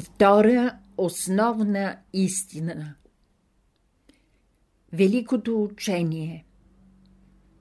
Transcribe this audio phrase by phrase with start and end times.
[0.00, 2.94] Втора основна истина
[4.92, 6.46] Великото учение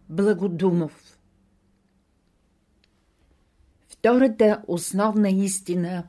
[0.10, 1.20] Благодумов
[3.88, 6.08] Втората основна истина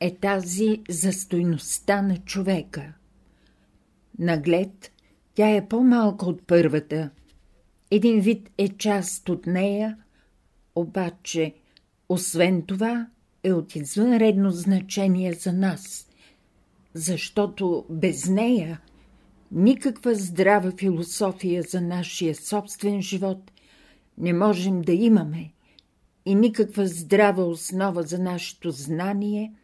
[0.00, 2.92] е тази за стойността на човека.
[4.18, 4.92] Наглед
[5.34, 7.10] тя е по-малка от първата.
[7.90, 9.98] Един вид е част от нея,
[10.74, 11.54] обаче,
[12.08, 13.06] освен това,
[13.48, 16.08] е от извънредно значение за нас,
[16.94, 18.80] защото без нея
[19.52, 23.52] никаква здрава философия за нашия собствен живот
[24.18, 25.52] не можем да имаме
[26.26, 29.54] и никаква здрава основа за нашето знание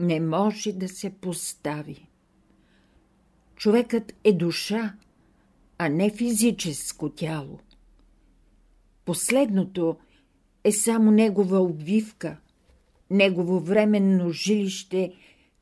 [0.00, 2.08] не може да се постави.
[3.56, 4.94] Човекът е душа,
[5.78, 7.58] а не физическо тяло.
[9.04, 9.96] Последното
[10.64, 12.36] е само негова обвивка,
[13.10, 15.12] негово временно жилище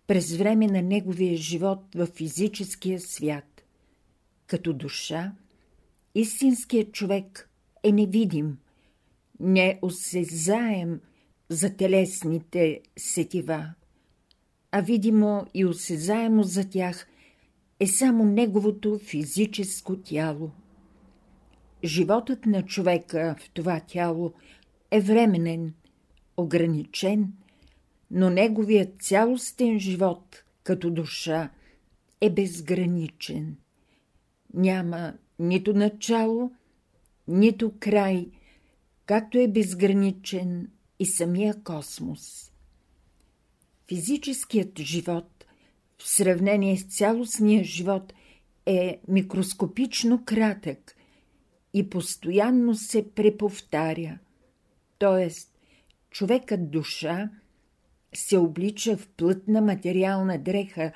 [0.07, 3.65] през време на неговия живот в физическия свят.
[4.47, 5.33] Като душа,
[6.15, 7.51] истинският човек
[7.83, 8.59] е невидим,
[9.41, 11.01] неосезаем
[11.49, 13.75] за телесните сетива,
[14.73, 17.07] а видимо и осезаемо за тях
[17.81, 20.51] е само неговото физическо тяло.
[21.85, 24.33] Животът на човека в това тяло
[24.91, 25.75] е временен,
[26.37, 27.33] ограничен,
[28.15, 31.51] но неговият цялостен живот като душа
[32.21, 33.57] е безграничен.
[34.55, 36.53] Няма нито начало,
[37.29, 38.29] нито край,
[39.07, 42.53] както е безграничен и самия космос.
[43.89, 45.45] Физическият живот
[45.99, 48.13] в сравнение с цялостния живот
[48.67, 50.97] е микроскопично кратък
[51.75, 54.19] и постоянно се преповтаря,
[54.99, 55.31] т.е.
[56.11, 57.31] човекът душа
[58.17, 60.93] се облича в плътна материална дреха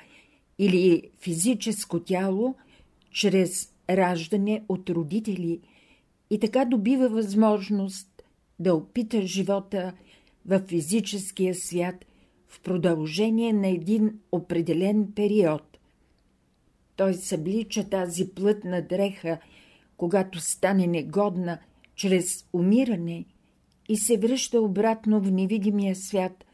[0.59, 2.55] или физическо тяло
[3.11, 5.59] чрез раждане от родители
[6.29, 8.23] и така добива възможност
[8.59, 9.93] да опита живота
[10.45, 12.05] в физическия свят
[12.47, 15.77] в продължение на един определен период.
[16.95, 19.39] Той съблича тази плътна дреха,
[19.97, 21.59] когато стане негодна,
[21.95, 23.25] чрез умиране
[23.89, 26.45] и се връща обратно в невидимия свят,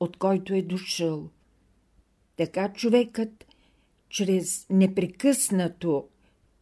[0.00, 1.30] от който е дошъл.
[2.36, 3.46] Така човекът,
[4.08, 6.08] чрез непрекъснато,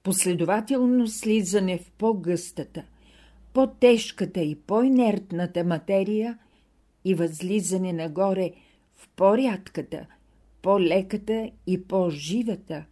[0.03, 2.85] последователно слизане в по-гъстата,
[3.53, 6.39] по-тежката и по-инертната материя
[7.05, 8.51] и възлизане нагоре
[8.95, 10.07] в по-рядката,
[10.63, 12.85] по-леката и по-живата,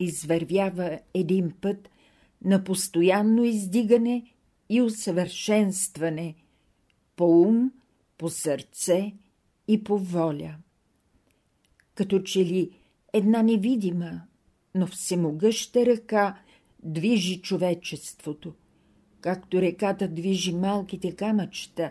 [0.00, 1.88] извървява един път
[2.44, 4.32] на постоянно издигане
[4.68, 6.34] и усъвършенстване
[7.16, 7.72] по ум,
[8.18, 9.12] по сърце
[9.68, 10.54] и по воля.
[11.94, 12.70] Като че ли
[13.12, 14.20] една невидима,
[14.74, 16.38] но всемогъща ръка
[16.82, 18.54] движи човечеството,
[19.20, 21.90] както реката движи малките камъчета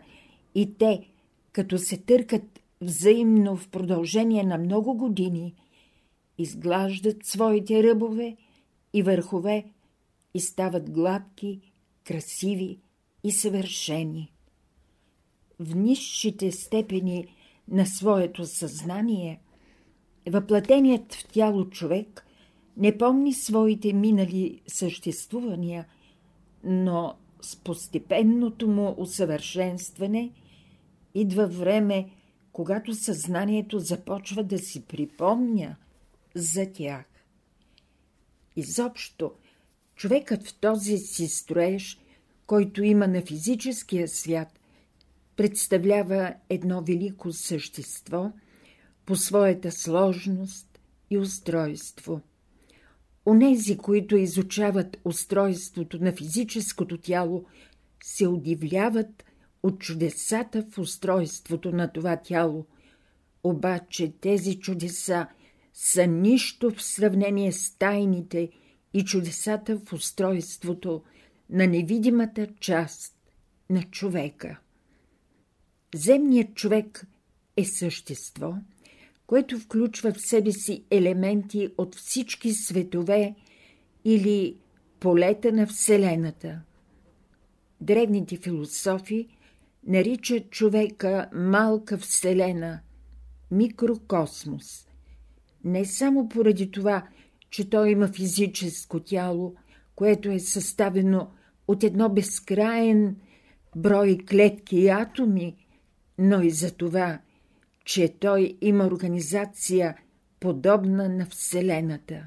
[0.55, 1.09] и те,
[1.51, 5.53] като се търкат взаимно в продължение на много години,
[6.37, 8.37] изглаждат своите ръбове
[8.93, 9.65] и върхове
[10.33, 11.59] и стават гладки,
[12.03, 12.79] красиви
[13.23, 14.33] и съвършени.
[15.59, 17.27] В низшите степени
[17.67, 19.41] на своето съзнание,
[20.29, 22.25] въплатеният в тяло човек
[22.77, 25.85] не помни своите минали съществувания,
[26.63, 30.31] но с постепенното му усъвършенстване
[31.13, 32.09] идва време,
[32.51, 35.75] когато съзнанието започва да си припомня
[36.35, 37.05] за тях.
[38.55, 39.31] Изобщо,
[39.95, 41.99] човекът в този си строеж,
[42.47, 44.59] който има на физическия свят,
[45.35, 48.31] представлява едно велико същество
[49.05, 50.79] по своята сложност
[51.09, 52.21] и устройство.
[53.25, 57.45] Онези, които изучават устройството на физическото тяло,
[58.03, 59.25] се удивляват
[59.63, 62.65] от чудесата в устройството на това тяло,
[63.43, 65.27] обаче тези чудеса
[65.73, 68.49] са нищо в сравнение с тайните
[68.93, 71.03] и чудесата в устройството
[71.49, 73.15] на невидимата част
[73.69, 74.59] на човека.
[75.95, 77.07] Земният човек
[77.57, 78.55] е същество,
[79.27, 83.35] което включва в себе си елементи от всички светове
[84.05, 84.57] или
[84.99, 86.61] полета на Вселената.
[87.81, 89.27] Древните философи
[89.87, 92.79] наричат човека малка Вселена,
[93.51, 94.87] микрокосмос.
[95.63, 97.07] Не само поради това,
[97.49, 99.55] че той има физическо тяло,
[99.95, 101.31] което е съставено
[101.67, 103.15] от едно безкраен
[103.75, 105.64] брой клетки и атоми,
[106.17, 107.19] но и за това,
[107.85, 109.97] че той има организация,
[110.39, 112.25] подобна на Вселената.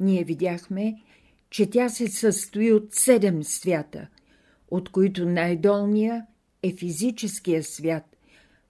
[0.00, 1.02] Ние видяхме,
[1.50, 4.08] че тя се състои от седем свята,
[4.70, 6.26] от които най-долния
[6.62, 8.16] е физическия свят,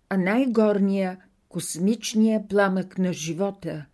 [0.08, 1.18] а най-горния–
[1.52, 3.86] космичния пламък на живота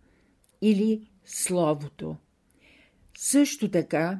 [0.61, 2.15] или Словото.
[3.17, 4.19] Също така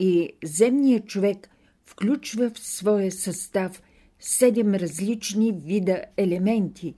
[0.00, 1.50] и земният човек
[1.84, 3.82] включва в своя състав
[4.20, 6.94] седем различни вида елементи,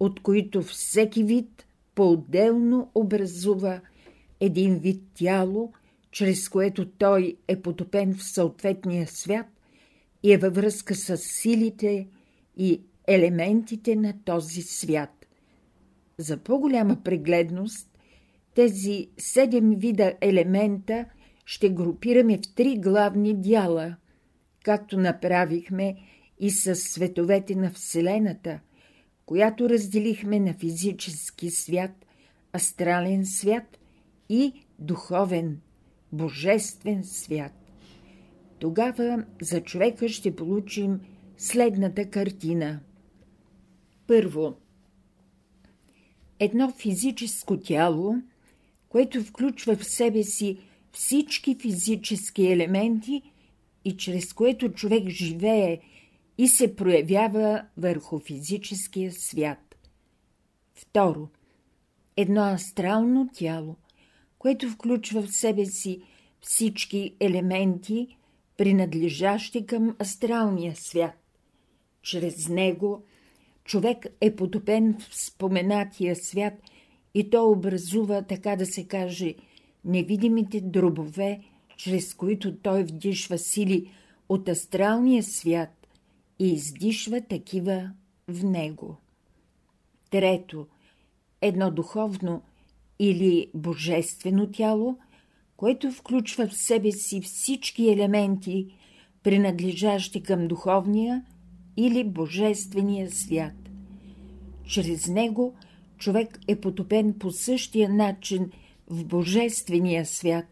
[0.00, 3.80] от които всеки вид по-отделно образува
[4.40, 5.72] един вид тяло,
[6.10, 9.46] чрез което той е потопен в съответния свят
[10.22, 12.08] и е във връзка с силите
[12.56, 15.26] и елементите на този свят.
[16.18, 17.98] За по-голяма прегледност,
[18.54, 21.04] тези седем вида елемента
[21.44, 23.96] ще групираме в три главни дяла,
[24.64, 25.96] както направихме
[26.40, 28.60] и с световете на Вселената,
[29.26, 32.06] която разделихме на физически свят,
[32.56, 33.78] астрален свят
[34.28, 35.60] и духовен,
[36.12, 37.52] божествен свят.
[38.58, 41.00] Тогава за човека ще получим
[41.36, 42.80] следната картина.
[44.06, 44.54] Първо,
[46.38, 48.14] едно физическо тяло,
[48.88, 50.58] което включва в себе си
[50.92, 53.22] всички физически елементи
[53.84, 55.80] и чрез което човек живее
[56.40, 59.76] и се проявява върху физическия свят.
[60.74, 61.28] Второ,
[62.16, 63.76] едно астрално тяло,
[64.38, 66.02] което включва в себе си
[66.40, 68.16] всички елементи,
[68.56, 71.38] принадлежащи към астралния свят.
[72.02, 73.02] Чрез него
[73.64, 76.54] човек е потопен в споменатия свят
[77.14, 79.34] и то образува, така да се каже,
[79.84, 81.40] невидимите дробове,
[81.76, 83.90] чрез които той вдишва сили
[84.28, 85.79] от астралния свят
[86.40, 87.90] и издишва такива
[88.28, 88.96] в него.
[90.10, 90.66] Трето,
[91.40, 92.42] едно духовно
[92.98, 94.98] или божествено тяло,
[95.56, 98.74] което включва в себе си всички елементи,
[99.22, 101.24] принадлежащи към духовния
[101.76, 103.54] или божествения свят.
[104.64, 105.54] Чрез него
[105.98, 108.50] човек е потопен по същия начин
[108.88, 110.46] в божествения свят,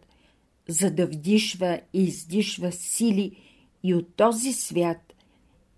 [0.67, 3.35] за да вдишва и издишва сили
[3.83, 5.08] и от този свят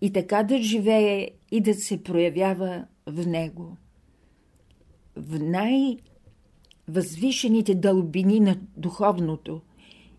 [0.01, 3.77] и така да живее и да се проявява в него.
[5.15, 9.61] В най-възвишените дълбини на духовното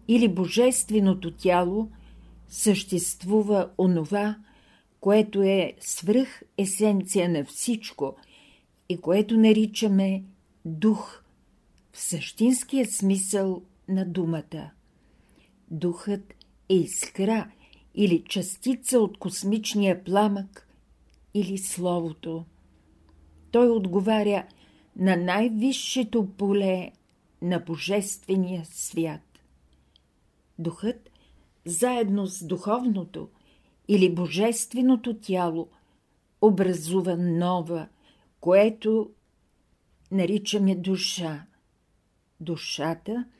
[0.08, 1.90] или божественото тяло
[2.48, 4.36] съществува онова,
[5.00, 8.16] което е свръх есенция на всичко
[8.88, 10.22] и което наричаме
[10.64, 11.22] дух
[11.92, 14.70] в същинския смисъл на думата.
[15.70, 16.34] Духът
[16.68, 17.50] е искра
[17.94, 20.68] или частица от космичния пламък
[21.34, 22.44] или Словото.
[23.50, 24.46] Той отговаря
[24.96, 26.92] на най-висшето поле
[27.42, 29.20] на Божествения свят.
[30.58, 31.10] Духът,
[31.64, 33.28] заедно с духовното
[33.88, 35.68] или Божественото тяло,
[36.42, 37.88] образува нова,
[38.40, 39.10] което
[40.10, 41.46] наричаме душа.
[42.40, 43.24] Душата–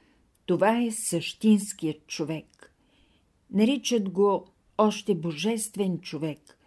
[0.47, 2.47] това е същинският човек.
[3.53, 4.47] Наричат го
[4.79, 6.59] още божествен човек,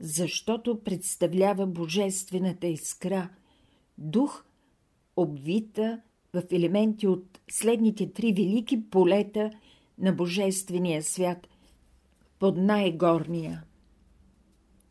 [0.00, 3.28] защото представлява божествената искра,
[3.98, 4.44] дух,
[5.16, 6.00] обвита
[6.34, 9.50] в елементи от следните три велики полета
[9.98, 11.48] на божествения свят
[12.38, 13.62] под най-горния.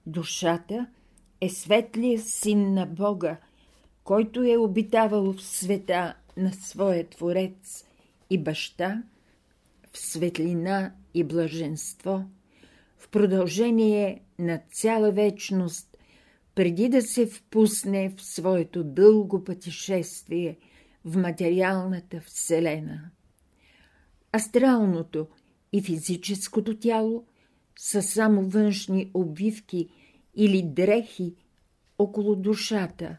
[0.06, 0.88] Душата
[1.42, 3.38] е светлия син на Бога,
[4.04, 7.86] който е обитавал в света на своя Творец–
[8.32, 9.04] и баща
[9.94, 12.26] в светлина и блаженство,
[12.98, 15.98] в продължение на цяла вечност,
[16.56, 20.58] преди да се впусне в своето дълго пътешествие
[21.06, 23.10] в материалната вселена.
[24.36, 25.28] Астралното
[25.74, 27.26] и физическото тяло
[27.80, 29.90] са само външни обвивки
[30.36, 31.36] или дрехи
[31.98, 33.18] около душата.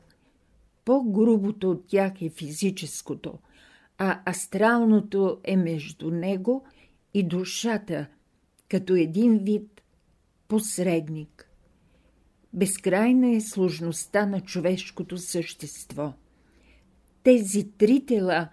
[0.85, 3.39] По-грубото от тях е физическото–
[4.05, 6.65] а астралното е между него
[7.15, 8.07] и душата,
[8.69, 9.83] като един вид
[10.49, 11.49] посредник.
[12.53, 16.13] Безкрайна е сложността на човешкото същество.
[17.23, 18.49] Тези три тела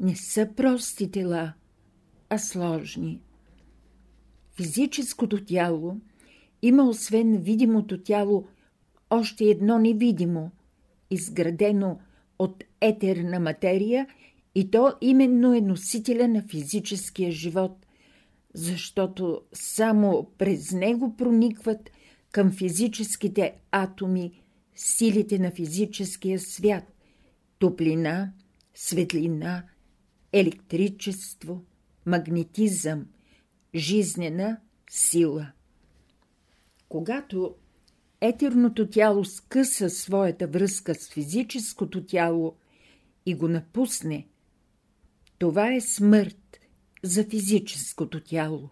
[0.00, 1.52] не са прости тела,
[2.30, 3.20] а сложни.
[4.56, 5.96] Физическото тяло
[6.62, 8.46] има освен видимото тяло
[9.10, 10.50] още едно невидимо,
[11.10, 11.98] изградено
[12.38, 14.06] от етерна материя–
[14.58, 17.86] и то именно е носителя на физическия живот,
[18.54, 21.90] защото само през него проникват
[22.32, 24.42] към физическите атоми
[24.76, 26.84] силите на физическия свят–
[27.58, 28.32] топлина,
[28.74, 29.64] светлина,
[30.32, 31.64] електричество,
[32.06, 33.06] магнетизъм,
[33.74, 34.60] жизнена
[34.90, 35.52] сила.
[36.88, 37.54] Когато
[38.20, 42.56] етерното тяло скъса своята връзка с физическото тяло
[43.26, 44.27] и го напусне,
[45.38, 46.58] това е смърт
[47.02, 48.68] за физическото тяло.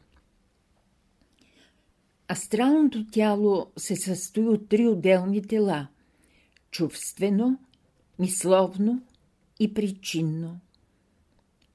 [2.33, 5.89] Астралното тяло се състои от три отделни тела–
[6.71, 7.59] чувствено,
[8.19, 9.03] мисловно
[9.61, 10.61] и причинно.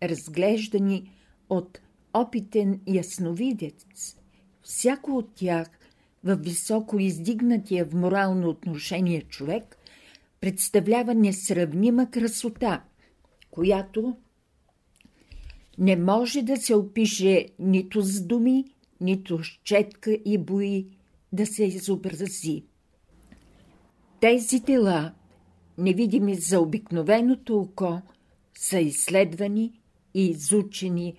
[0.04, 1.12] Разглеждани
[1.50, 1.80] от
[2.14, 3.86] опитен ясновидец,
[4.62, 5.68] всяко от тях
[6.24, 9.78] в високо издигнатия в морално отношение човек
[10.40, 12.84] представлява несравнима красота,
[13.52, 14.18] която
[15.82, 18.66] не може да се опише нито с думи,
[19.02, 20.88] нито с четка и бои
[21.34, 22.64] да се изобрази.
[24.20, 25.14] Тези тела,
[25.78, 28.02] невидими за обикновеното око,
[28.58, 29.82] са изследвани
[30.14, 31.16] и изучени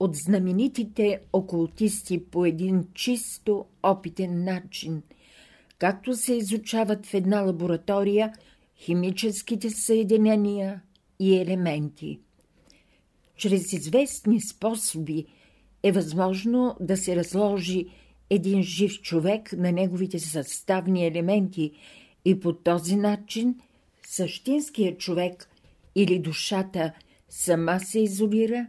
[0.00, 5.02] от знаменитите окултисти по един чисто опитен начин,
[5.78, 8.32] както се изучават в една лаборатория
[8.76, 10.82] химическите съединения
[11.18, 12.20] и елементи.
[13.36, 15.26] Чрез известни способи
[15.82, 17.86] е възможно да се разложи
[18.30, 21.72] един жив човек на неговите съставни елементи
[22.24, 23.60] и по този начин
[24.06, 25.48] същинският човек
[25.94, 26.92] или душата
[27.28, 28.66] сама се изолира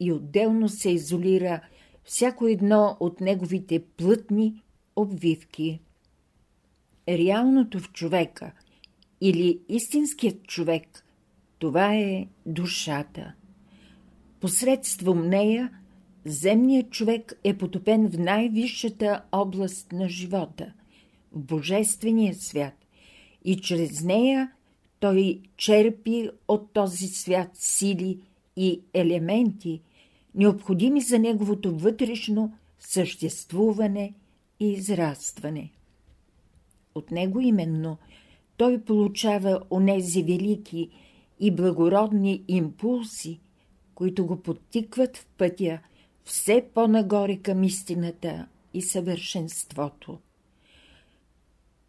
[0.00, 1.60] и отделно се изолира
[2.04, 4.62] всяко едно от неговите плътни
[4.96, 5.80] обвивки.
[7.08, 8.52] Реалното в човека
[9.20, 11.04] или истинският човек–
[11.58, 13.34] това е душата.
[14.40, 15.70] Посредством нея
[16.24, 20.72] земният човек е потопен в най-висшата област на живота–
[21.36, 22.74] в Божествения свят,
[23.44, 24.52] и чрез нея
[25.00, 28.20] той черпи от този свят сили
[28.56, 29.82] и елементи,
[30.34, 34.14] необходими за неговото вътрешно съществуване
[34.60, 35.72] и израстване.
[36.94, 37.98] От него именно
[38.56, 40.90] той получава онези велики
[41.40, 43.40] и благородни импулси,
[43.96, 45.78] които го подтикват в пътя
[46.24, 50.18] все по-нагоре към истината и съвършенството.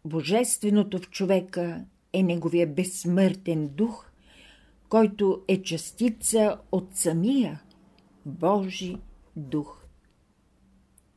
[0.04, 4.10] Божественото в човека е неговия безсмъртен дух,
[4.88, 7.62] който е частица от самия
[8.26, 8.96] Божи
[9.36, 9.84] дух.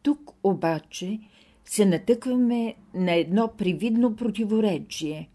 [0.03, 1.19] Тук обаче
[1.65, 5.29] се натъкваме на едно привидно противоречие.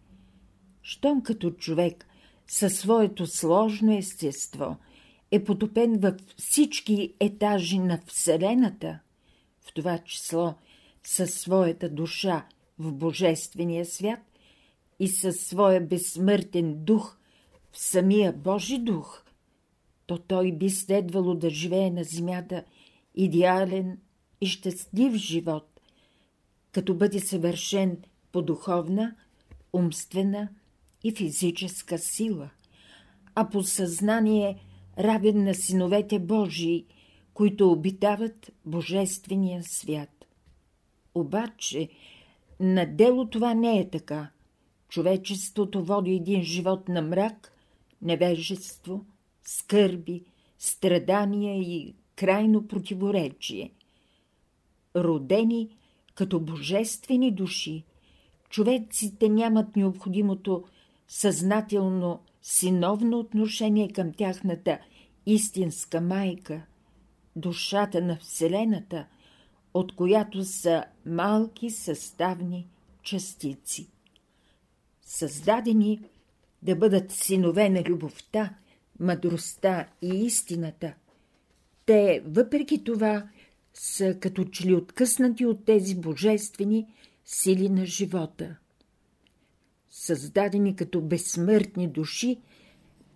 [0.82, 2.06] Щом като човек
[2.46, 4.76] със своето сложно естество
[5.30, 8.98] е потопен във всички етажи на Вселената,
[9.60, 10.54] в това число
[11.04, 12.46] със своята душа
[12.78, 14.20] в Божествения свят
[15.00, 17.18] и със своя безсмъртен дух
[17.72, 19.22] в самия Божи дух,
[20.06, 22.64] то той би следвало да живее на земята
[23.14, 23.98] идеален
[24.40, 25.80] и щастлив живот,
[26.72, 27.98] като бъде съвършен
[28.32, 29.16] по духовна,
[29.72, 30.48] умствена
[31.04, 32.50] и физическа сила,
[33.34, 34.65] а по съзнание
[34.98, 36.86] равен на синовете Божии,
[37.34, 40.26] които обитават Божествения свят.
[41.14, 41.88] Обаче,
[42.60, 44.30] на дело това не е така.
[44.88, 47.52] Човечеството води един живот на мрак,
[48.02, 49.04] невежество,
[49.42, 50.24] скърби,
[50.58, 53.72] страдания и крайно противоречие.
[54.96, 55.76] Родени
[56.14, 57.84] като божествени души,
[58.48, 60.64] човеците нямат необходимото
[61.08, 64.78] съзнателно синовно отношение към тяхната
[65.26, 66.62] истинска майка,
[67.36, 69.06] душата на Вселената,
[69.74, 72.68] от която са малки съставни
[73.02, 73.88] частици.
[75.02, 76.00] Създадени
[76.62, 78.54] да бъдат синове на любовта,
[79.00, 80.94] мъдростта и истината,
[81.86, 83.28] те, въпреки това,
[83.74, 86.86] са като че ли откъснати от тези божествени
[87.24, 88.56] сили на живота.
[90.06, 92.40] Създадени като безсмъртни души,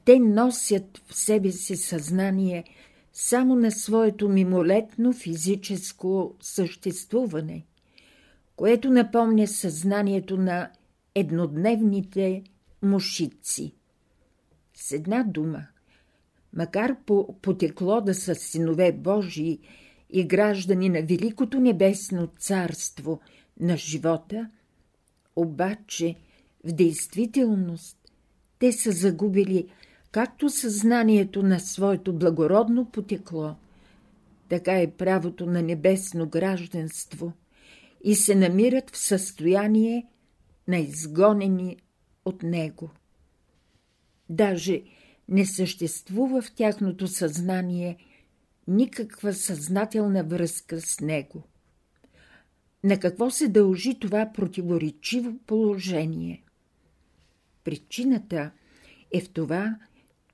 [0.05, 2.65] те носят в себе си съзнание
[3.13, 7.65] само на своето мимолетно физическо съществуване,
[8.57, 10.71] което напомня съзнанието на
[11.15, 12.43] еднодневните
[12.83, 13.75] мушици.
[14.75, 15.67] С една дума,
[16.53, 19.59] макар по потекло да са синове Божии
[20.11, 23.21] и граждани на Великото небесно царство
[23.61, 24.51] на живота,
[25.37, 26.17] обаче
[26.65, 27.97] в действителност
[28.59, 29.69] те са загубили
[30.13, 33.55] както съзнанието на своето благородно потекло,
[34.49, 37.33] така и правото на небесно гражданство
[38.05, 40.07] и се намират в състояние
[40.69, 41.77] на изгонени
[42.25, 42.91] от него.
[44.29, 44.83] Даже
[45.29, 47.97] не съществува в тяхното съзнание
[48.69, 51.43] никаква съзнателна връзка с него.
[52.85, 56.43] На какво се дължи това противоречиво положение?
[57.65, 58.51] Причината
[59.13, 59.77] е в това,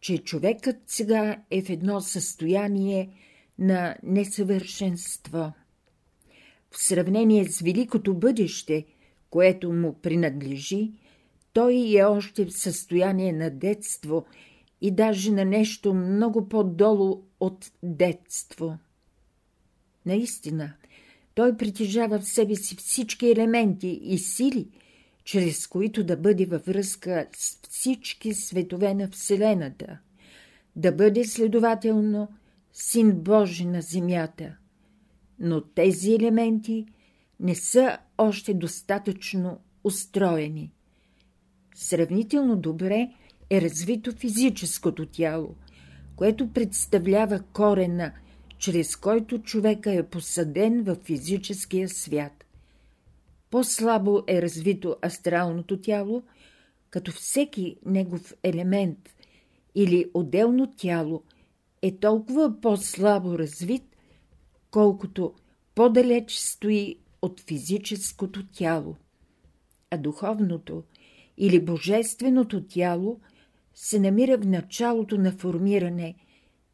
[0.00, 3.10] че човекът сега е в едно състояние
[3.58, 5.52] на несъвършенство.
[6.70, 8.86] В сравнение с великото бъдеще,
[9.30, 10.92] което му принадлежи,
[11.52, 14.26] той е още в състояние на детство
[14.80, 18.78] и даже на нещо много по-долу от детство.
[20.06, 20.72] Наистина,
[21.34, 24.68] той притежава в себе си всички елементи и сили,
[25.26, 29.98] чрез които да бъде във връзка с всички светове на Вселената,
[30.76, 32.28] да бъде следователно
[32.72, 34.56] Син Божи на земята.
[35.38, 36.86] Но тези елементи
[37.40, 40.72] не са още достатъчно устроени.
[41.74, 43.10] Сравнително добре
[43.50, 45.54] е развито физическото тяло,
[46.16, 48.12] което представлява корена,
[48.58, 52.45] чрез който човека е посаден в физическия свят.
[53.50, 56.22] По-слабо е развито астралното тяло,
[56.90, 58.98] като всеки негов елемент
[59.74, 61.22] или отделно тяло
[61.82, 63.82] е толкова по-слабо развит,
[64.70, 65.34] колкото
[65.74, 68.96] по-далеч стои от физическото тяло.
[69.90, 70.84] А духовното
[71.38, 73.20] или божественото тяло
[73.74, 76.14] се намира в началото на формиране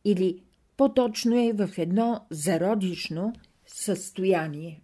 [0.04, 0.42] или
[0.76, 3.32] по-точно е в едно зародишно
[3.66, 4.80] състояние.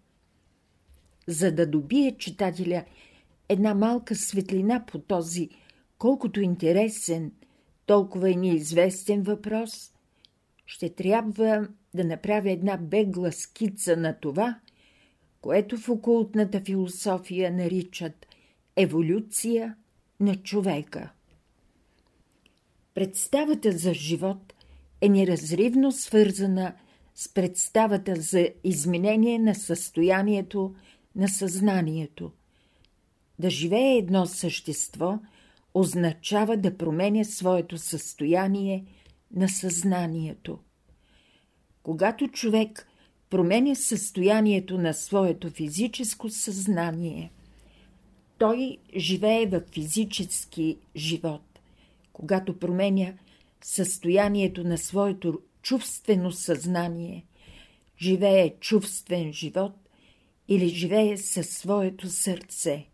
[1.29, 2.85] За да добие читателя
[3.49, 5.49] една малка светлина по този,
[5.99, 7.33] колкото интересен,
[7.87, 9.93] толкова и неизвестен въпрос,
[10.67, 14.59] ще трябва да направя една бегла скица на това,
[15.41, 18.27] което в окултната философия наричат
[18.77, 19.77] еволюция
[20.21, 21.11] на човека.
[22.95, 24.55] Представата за живот
[25.01, 26.75] е неразривно свързана
[27.15, 30.75] с представата за изменение на състоянието
[31.19, 32.33] на съзнанието.
[33.39, 35.19] Да живее едно същество
[35.75, 38.85] означава да променя своето състояние
[39.35, 40.59] на съзнанието.
[41.83, 42.89] Когато човек
[43.31, 47.33] променя състоянието на своето физическо съзнание,
[48.39, 51.61] той живее в физически живот.
[52.13, 53.13] Когато променя
[53.63, 57.25] състоянието на своето чувствено съзнание,
[57.99, 59.88] живее чувствен живот
[60.49, 62.87] или живее със своето сърце.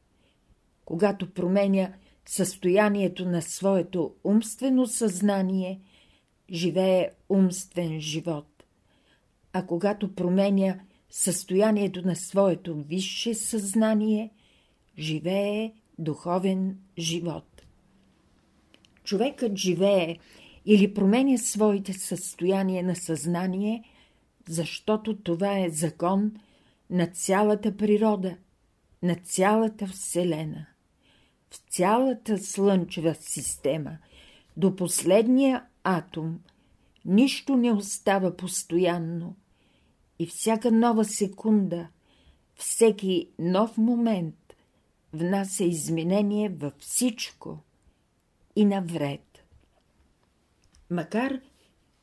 [0.85, 1.93] Когато променя
[2.27, 5.81] състоянието на своето умствено съзнание,
[6.51, 8.65] живее умствен живот.
[9.53, 14.31] А когато променя състоянието на своето висше съзнание,
[14.99, 17.63] живее духовен живот.
[19.05, 20.19] Човекът живее
[20.67, 23.85] или променя своите състояния на съзнание,
[24.49, 26.33] защото това е закон
[26.95, 28.37] на цялата природа,
[29.03, 30.67] на цялата Вселена.
[31.51, 33.99] В цялата Слънчева система,
[34.57, 36.41] до последния атом,
[37.05, 39.37] нищо не остава постоянно
[40.19, 41.89] и всяка нова секунда,
[42.55, 44.55] всеки нов момент
[45.13, 47.59] внася изменение във всичко
[48.57, 49.45] и навред.
[50.91, 51.41] Макар,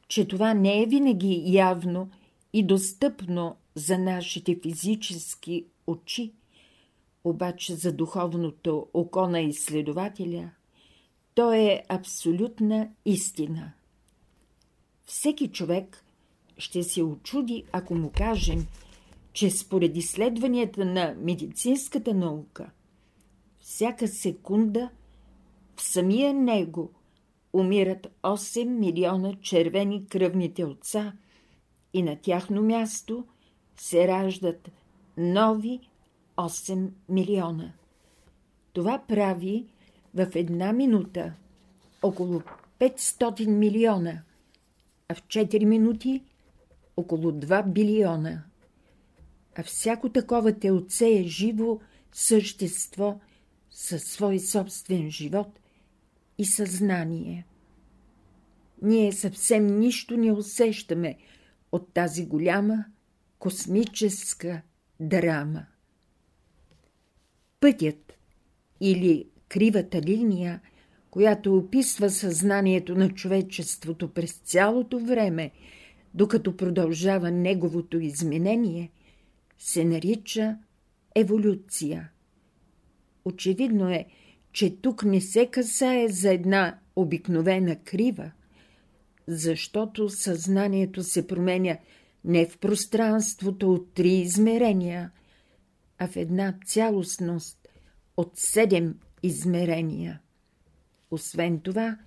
[0.07, 2.09] че това не е винаги явно
[2.53, 6.33] и достъпно за нашите физически очи,
[7.23, 10.51] обаче за духовното око на изследователя,
[11.35, 13.71] то е абсолютна истина.
[15.05, 16.03] Всеки човек
[16.57, 18.67] ще се очуди, ако му кажем,
[19.33, 22.69] че според изследванията на медицинската наука,
[23.59, 24.89] всяка секунда
[25.75, 26.91] в самия него
[27.53, 31.13] умират 8 милиона червени кръвни телца
[31.93, 33.25] и на тяхно място
[33.75, 34.71] се раждат
[35.17, 35.79] нови
[36.37, 37.73] 8 милиона.
[38.73, 39.65] Това прави
[40.13, 41.33] в една минута
[42.01, 42.41] около
[42.79, 44.21] 500 милиона,
[45.07, 46.23] а в 4 минути
[46.97, 48.43] около 2 билиона.
[49.55, 51.79] А всяко такова телце е живо
[52.11, 53.19] същество
[53.71, 55.59] със свой собствен живот
[56.37, 57.45] и съзнание.
[58.81, 61.17] Ние съвсем нищо не усещаме
[61.71, 62.85] от тази голяма
[63.39, 64.61] космическа
[64.99, 65.65] драма.
[67.59, 68.13] Пътят
[68.81, 70.61] или кривата линия,
[71.11, 75.51] която описва съзнанието на човечеството през цялото време,
[76.13, 78.91] докато продължава неговото изменение,
[79.59, 80.57] се нарича
[81.15, 82.11] еволюция.
[83.25, 84.05] Очевидно е,
[84.51, 88.31] че тук не се касае за една обикновена крива,
[89.31, 91.77] защото съзнанието се променя
[92.23, 95.11] не в пространството от три измерения,
[95.97, 97.67] а в една цялостност
[98.17, 100.21] от седем измерения.
[101.11, 101.97] Освен това,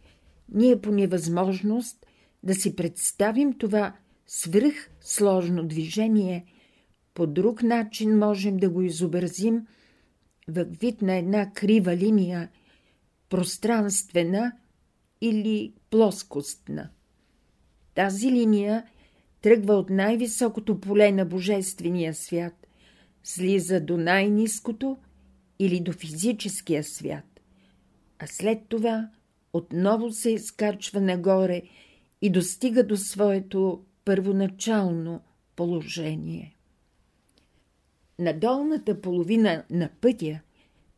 [0.49, 2.07] ние по невъзможност
[2.43, 6.45] да си представим това свръх сложно движение,
[7.15, 9.67] по друг начин можем да го изобразим
[10.49, 12.51] във вид на една крива линия,
[13.29, 14.53] пространствена
[15.21, 16.91] или плоскостна.
[17.95, 18.85] Тази линия
[19.43, 22.67] тръгва от най-високото поле на Божествения свят,
[23.23, 24.97] слиза до най-низкото
[25.59, 27.41] или до физическия свят,
[28.19, 29.09] а след това
[29.53, 31.63] отново се изкачва нагоре
[32.23, 35.21] и достига до своето първоначално
[35.57, 36.57] положение.
[38.19, 40.41] На долната половина на пътя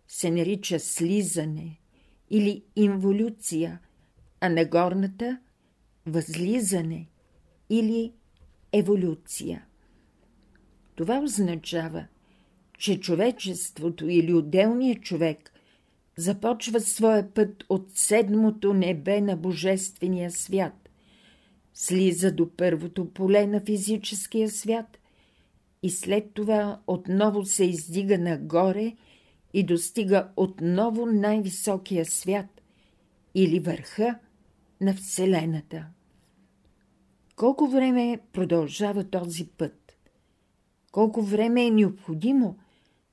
[0.09, 1.79] се нарича слизане
[2.31, 3.81] или инволюция,
[4.41, 5.39] а на горната–
[6.07, 7.07] възлизане
[7.71, 8.13] или
[8.73, 9.65] еволюция.
[10.95, 12.07] Това означава,
[12.79, 15.53] че човечеството или отделният човек
[16.17, 20.89] започва своя път от седмото небе на Божествения свят,
[21.75, 24.99] слиза до първото поле на физическия свят
[25.83, 28.97] и след това отново се издига нагоре
[29.55, 32.63] и достига отново най-високия свят
[33.35, 34.19] или върха
[34.81, 35.87] на Вселената.
[37.37, 39.97] Колко време продължава този път?
[40.93, 42.59] Колко време е необходимо,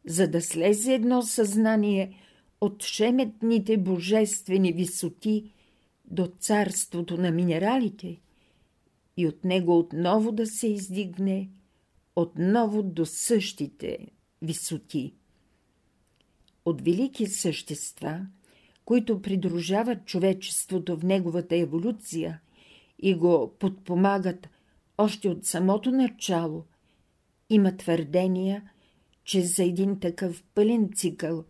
[0.05, 2.19] за да слезе едно съзнание
[2.61, 5.53] от шеметните божествени висоти
[6.05, 8.21] до царството на минералите
[9.17, 11.49] и от него отново да се издигне
[12.15, 14.07] отново до същите
[14.41, 15.13] висоти.
[16.65, 18.27] От велики същества,
[18.85, 22.39] които придружават човечеството в неговата еволюция–
[23.03, 24.49] и го подпомагат
[24.97, 26.63] още от самото начало,
[27.49, 28.71] има твърдения,
[29.23, 31.43] че за един такъв пълен цикъл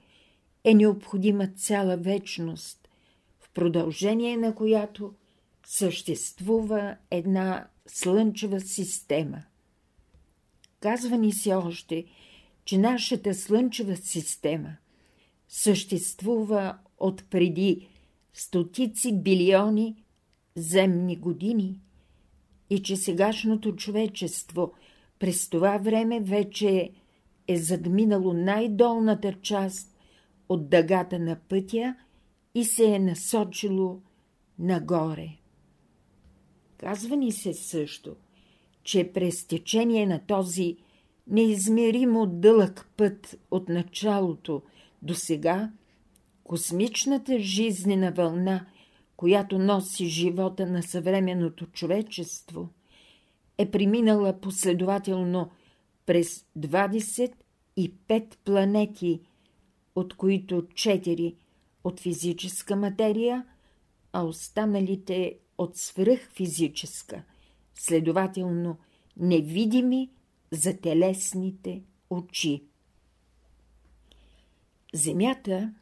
[0.63, 2.89] е необходима цяла вечност,
[3.39, 5.13] в продължение на която
[5.65, 9.43] съществува една слънчева система.
[10.79, 12.05] Казва ни се още,
[12.65, 14.75] че нашата слънчева система
[15.47, 17.87] съществува от преди
[18.33, 20.02] стотици билиони
[20.55, 21.79] земни години
[22.69, 24.73] и че сегашното човечество
[25.19, 26.91] през това време вече
[27.47, 29.97] е задминало най-долната част
[30.49, 31.95] от дъгата на пътя
[32.55, 34.01] и се е насочило
[34.59, 35.29] нагоре.
[36.77, 38.15] Казва ни се също,
[38.83, 40.77] че през течение на този
[41.27, 44.61] неизмеримо дълъг път от началото
[45.01, 45.71] до сега,
[46.43, 48.65] космичната жизнена вълна
[49.23, 52.69] която носи живота на съвременното човечество,
[53.57, 55.51] е преминала последователно
[56.05, 57.33] през 25
[58.45, 59.21] планети,
[59.95, 61.35] от които 4
[61.83, 63.45] от физическа материя,
[64.13, 67.23] а останалите от свръхфизическа,
[67.75, 68.77] следователно
[69.17, 70.09] невидими
[70.51, 72.63] за телесните очи.
[74.93, 75.73] Земята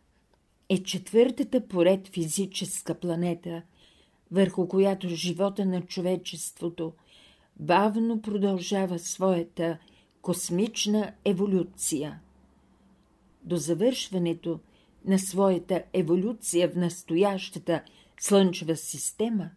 [0.73, 3.61] е четвъртата поред физическа планета,
[4.31, 6.93] върху която живота на човечеството
[7.59, 9.77] бавно продължава своята
[10.21, 12.19] космична еволюция.
[13.43, 14.59] До завършването
[15.05, 17.83] на своята еволюция в настоящата
[18.19, 19.49] Слънчева система,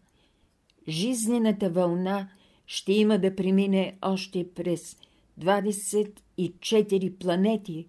[0.88, 2.28] жизнената вълна
[2.66, 4.96] ще има да премине още през
[5.40, 7.86] 24 планети,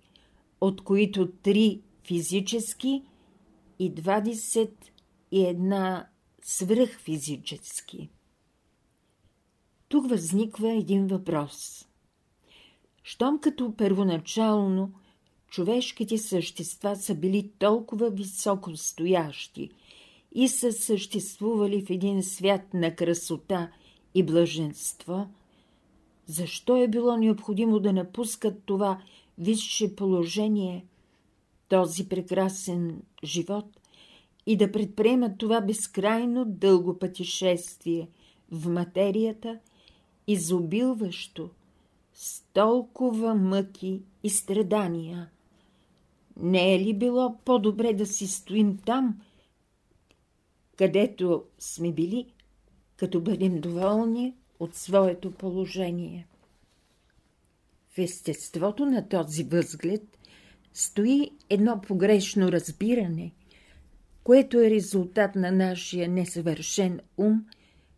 [0.61, 3.03] от които три физически–
[3.79, 6.05] и 21
[6.41, 8.09] свръхфизически.
[9.88, 11.88] Тук възниква един въпрос.
[13.03, 14.91] Щом като първоначално
[15.47, 19.69] човешките същества са били толкова високо стоящи
[20.31, 23.71] и са съществували в един свят на красота
[24.15, 25.29] и блаженство,
[26.25, 29.01] защо е било необходимо да напускат това
[29.38, 30.85] висше положение–
[31.67, 33.65] този прекрасен живот
[34.45, 38.10] и да предприемат това безкрайно дълго пътешествие
[38.51, 39.60] в материята,
[40.28, 41.49] изобилващо
[42.13, 45.30] с толкова мъки и страдания.
[46.38, 49.21] Не е ли било по-добре да си стоим там,
[50.78, 52.34] където сме били,
[52.97, 56.28] като бъдем доволни от своето положение?
[57.89, 60.17] В естеството на този възглед
[60.75, 63.31] стои едно погрешно разбиране,
[64.23, 67.45] което е резултат на нашия несъвършен ум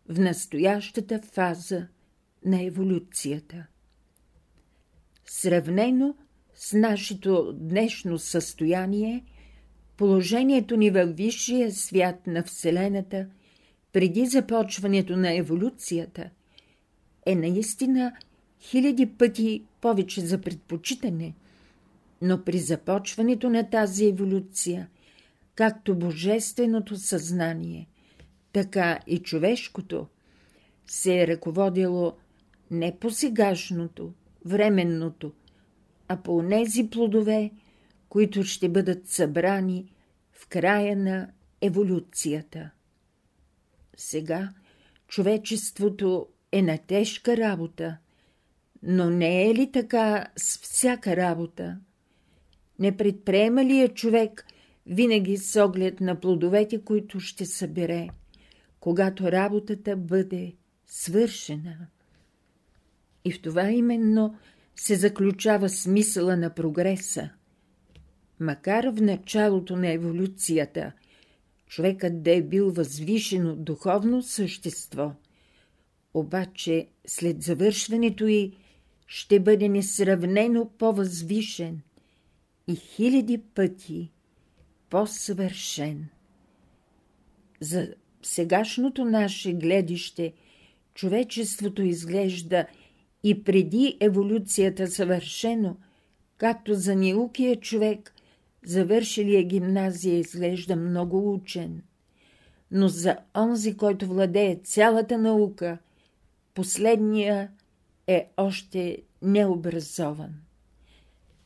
[0.08, 1.86] в настоящата фаза
[2.44, 3.66] на еволюцията.
[5.26, 6.14] Сравнено
[6.54, 9.24] с нашето днешно състояние,
[9.96, 13.26] положението ни във висшия свят на Вселената
[13.92, 16.30] преди започването на еволюцията
[17.26, 18.12] е наистина
[18.60, 21.34] хиляди пъти повече за предпочитане,
[22.22, 24.88] но при започването на тази еволюция,
[25.54, 27.88] както божественото съзнание,
[28.52, 30.06] така и човешкото,
[30.86, 32.16] се е ръководило
[32.70, 34.12] не по сегашното,
[34.44, 35.32] временното,
[36.08, 37.50] а по нези плодове,
[38.08, 39.92] които ще бъдат събрани
[40.32, 42.70] в края на еволюцията.
[43.96, 44.52] Сега
[45.08, 47.98] човечеството е на тежка работа,
[48.82, 51.78] но не е ли така с всяка работа?
[52.78, 54.46] Не предприема ли е човек
[54.86, 58.08] винаги с оглед на плодовете, които ще събере,
[58.80, 60.52] когато работата бъде
[60.86, 61.86] свършена?
[63.24, 64.34] И в това именно
[64.76, 67.30] се заключава смисъла на прогреса.
[68.40, 70.92] Макар в началото на еволюцията
[71.66, 75.12] човекът да е бил възвишено духовно същество,
[76.14, 78.52] обаче след завършването й
[79.06, 81.80] ще бъде несравнено по-възвишен
[82.68, 84.10] и хиляди пъти
[84.90, 86.08] по-съвършен.
[87.60, 90.32] За сегашното наше гледище
[90.94, 92.66] човечеството изглежда
[93.24, 95.76] и преди еволюцията съвършено,
[96.36, 98.14] както за неукия човек,
[98.64, 101.82] завършилия гимназия, изглежда много учен.
[102.70, 105.78] Но за онзи, който владее цялата наука,
[106.54, 107.50] последния
[108.06, 110.34] е още необразован.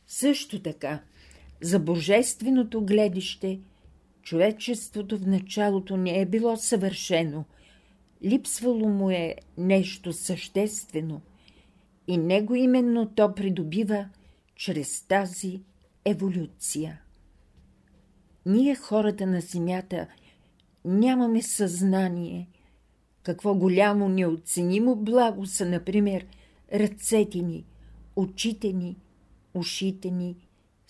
[0.06, 1.00] Също така,
[1.62, 3.60] за божественото гледище,
[4.22, 7.44] човечеството в началото не е било съвършено,
[8.24, 11.20] липсвало му е нещо съществено–
[12.06, 14.08] и него именно то придобива
[14.54, 15.62] чрез тази
[16.04, 17.00] еволюция.
[18.46, 20.06] Ние, хората на Земята,
[20.84, 22.48] нямаме съзнание,
[23.22, 26.26] какво голямо неоценимо благо са, например,
[26.74, 27.64] ръцете ни,
[28.16, 28.96] очите ни,
[29.54, 30.36] ушите ни,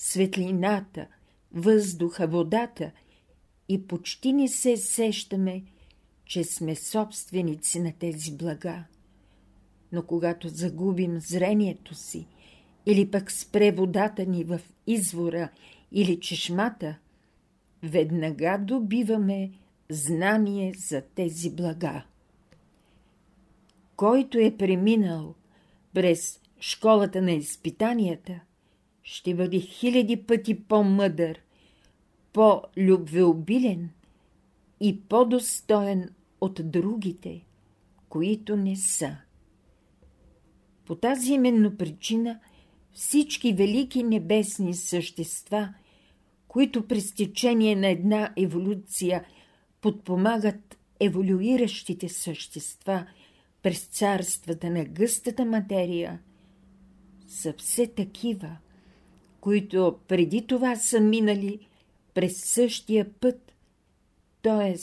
[0.02, 1.06] светлината,
[1.52, 2.90] въздуха, водата
[3.68, 5.62] и почти не се сещаме,
[6.24, 8.84] че сме собственици на тези блага
[9.92, 12.26] но когато загубим зрението си
[12.86, 15.48] или пък спре водата ни в извора
[15.92, 16.98] или чешмата,
[17.82, 19.50] веднага добиваме
[19.90, 22.04] знание за тези блага.
[23.96, 25.34] Който е преминал
[25.94, 28.40] през школата на изпитанията,
[29.12, 31.38] ще бъде хиляди пъти по-мъдър,
[32.32, 33.90] по-любвеобилен
[34.80, 37.44] и по-достоен от другите,
[38.08, 39.16] които не са.
[40.84, 42.40] По тази именно причина
[42.92, 45.74] всички велики небесни същества,
[46.48, 49.24] които през течение на една еволюция
[49.80, 53.06] подпомагат еволюиращите същества
[53.62, 56.20] през царствата на гъстата материя,
[57.26, 58.56] са все такива,
[59.42, 61.66] които преди това са минали
[62.14, 63.52] през същия път,
[64.42, 64.76] т.е.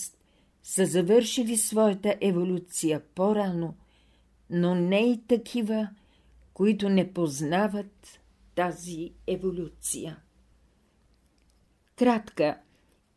[0.64, 3.76] са завършили своята еволюция по-рано,
[4.50, 5.90] но не и такива,
[6.54, 8.20] които не познават
[8.56, 10.18] тази еволюция.
[11.96, 12.58] Кратка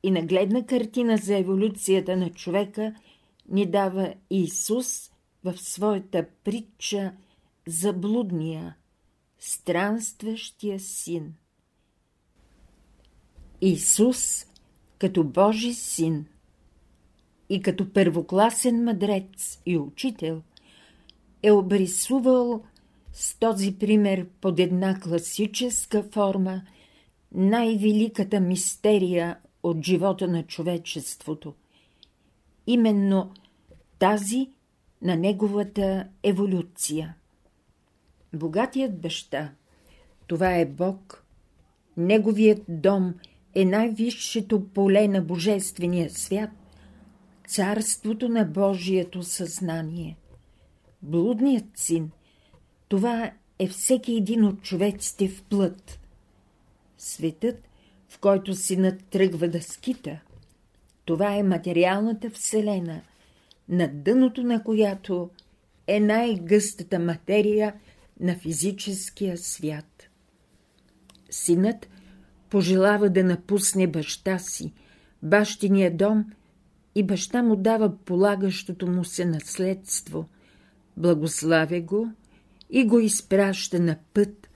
[0.02, 2.94] и нагледна картина за еволюцията на човека
[3.48, 5.10] ни дава Исус
[5.44, 7.12] в своята притча
[7.66, 8.76] за блудния,
[9.44, 11.34] странстващия син.
[13.60, 14.46] Исус
[14.98, 16.26] като Божи син
[17.48, 20.42] и като първокласен мъдрец и учител
[21.42, 22.64] е обрисувал
[23.12, 26.62] с този пример под една класическа форма
[27.32, 31.54] най-великата мистерия от живота на човечеството.
[32.66, 33.30] Именно
[33.98, 34.50] тази
[35.02, 37.16] на неговата еволюция.
[38.34, 39.52] Богатият баща,
[40.26, 41.24] това е Бог,
[41.96, 43.14] неговият дом
[43.54, 46.50] е най-висшето поле на Божествения свят,
[47.46, 50.16] царството на Божието съзнание.
[51.02, 52.10] Блудният син–
[52.92, 56.00] това е всеки един от човеците в плът.
[56.98, 57.68] Светът,
[58.08, 60.20] в който синът тръгва да скита,
[61.04, 63.00] това е материалната вселена,
[63.68, 65.30] на дъното на която
[65.86, 67.74] е най-гъстата материя
[68.20, 70.08] на физическия свят.
[71.30, 71.88] Синът,
[72.50, 74.72] пожелава да напусне баща си,
[75.22, 76.24] бащиния дом
[76.94, 80.28] и баща му дава полагащото му се наследство,
[80.96, 82.08] благославя го
[82.70, 84.48] и го изпраща на път,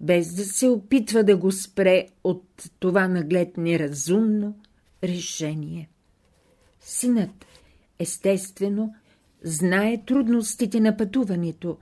[0.00, 4.58] без да се опитва да го спре от това наглед неразумно
[5.04, 5.88] решение.
[6.80, 7.46] Синът,
[7.98, 8.94] естествено,
[9.42, 11.78] знае трудностите на пътуването,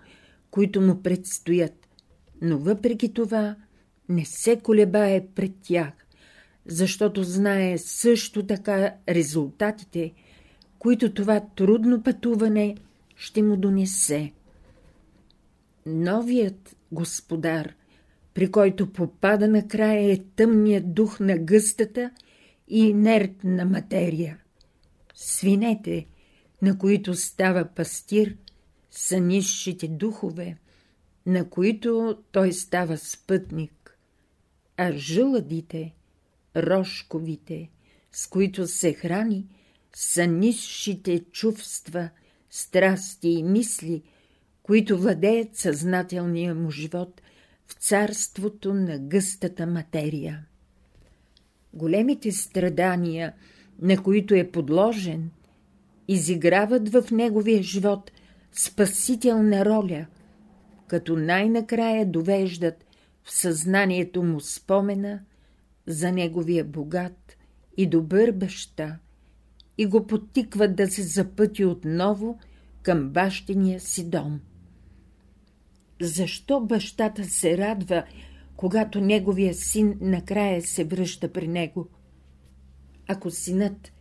[0.52, 1.88] които му предстоят,
[2.42, 3.56] но въпреки това
[4.08, 5.92] не се колебае пред тях,
[6.66, 10.12] защото знае също така резултатите,
[10.78, 12.76] които това трудно пътуване
[13.16, 14.32] ще му донесе.
[15.86, 17.74] Новият господар,
[18.34, 22.10] при който попада накрая е тъмният дух на гъстата
[22.68, 24.38] и инертна материя.
[25.14, 26.06] Свинете,
[26.62, 28.36] на които става пастир,
[28.92, 30.57] са низшите духове,
[31.26, 33.98] на които той става спътник,
[34.76, 35.94] а жълъдите,
[36.57, 37.70] рожковите,
[38.12, 39.46] с които се храни,
[39.94, 42.11] са низшите чувства,
[42.50, 44.02] страсти и мисли,
[44.62, 47.22] които владеят съзнателния му живот
[47.66, 50.46] в царството на гъстата материя.
[51.74, 53.33] Големите страдания,
[53.78, 55.31] на които е подложен,
[56.09, 58.11] изиграват в неговия живот
[58.52, 60.06] спасителна роля,
[60.86, 62.84] като най-накрая довеждат
[63.24, 65.20] в съзнанието му спомена
[65.86, 67.36] за неговия богат
[67.76, 68.98] и добър баща
[69.78, 72.38] и го потикват да се запъти отново
[72.82, 74.40] към бащиния си дом.
[76.00, 78.04] Защо бащата се радва,
[78.56, 81.88] когато неговия син накрая се връща при него?
[83.08, 83.92] Ако синът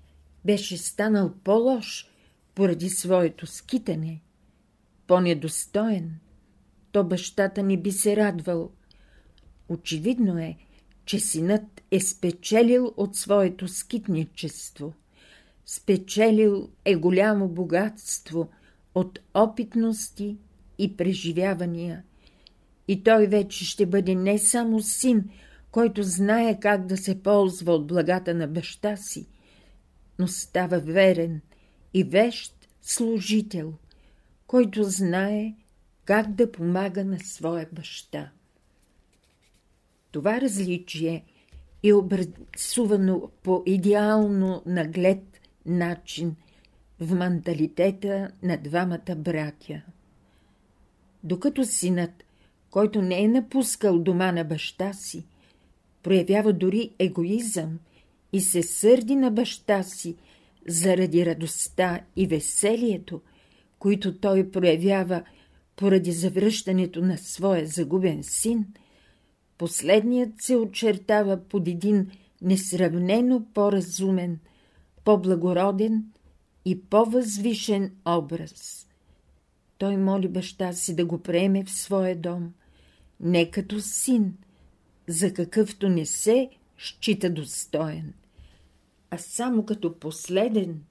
[0.46, 2.08] беше станал по-лош
[2.56, 4.22] поради своето скитане,
[5.12, 6.20] по-недостоен,
[6.92, 8.72] то бащата не би се радвал.
[9.70, 10.58] Очевидно е,
[11.06, 14.94] че синът е спечелил от своето скитничество.
[15.66, 18.50] Спечелил е голямо богатство
[18.96, 20.38] от опитности
[20.78, 22.04] и преживявания.
[22.88, 25.30] И той вече ще бъде не само син,
[25.72, 29.28] който знае как да се ползва от благата на баща си,
[30.20, 31.42] но става верен
[31.94, 33.74] и вещ служител,
[34.52, 35.54] който знае
[36.06, 38.32] как да помага на своя баща.
[40.12, 41.24] Това различие
[41.84, 46.36] е образувано по идеално наглед начин
[47.00, 49.82] в менталитета на двамата братя.
[51.24, 52.24] Докато синът,
[52.70, 55.26] който не е напускал дома на баща си,
[56.04, 57.80] проявява дори егоизъм
[58.34, 60.16] и се сърди на баща си
[60.68, 63.22] заради радостта и веселието,
[63.82, 65.24] които той проявява
[65.76, 68.66] поради завръщането на своя загубен син,
[69.58, 74.40] последният се очертава под един несравнено по-разумен,
[75.04, 76.06] по-благороден
[76.66, 78.88] и по-възвишен образ.
[79.78, 82.54] Той моли баща си да го приеме в своя дом,
[83.20, 84.38] не като син,
[85.08, 88.14] за какъвто не се счита достоен,
[89.10, 90.84] а само като последен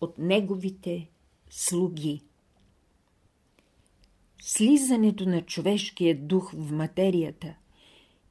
[0.00, 1.08] от неговите
[1.54, 2.22] слуги.
[4.42, 7.54] Слизането на човешкия дух в материята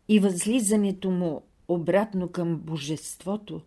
[0.07, 3.61] и възлизането му обратно към божеството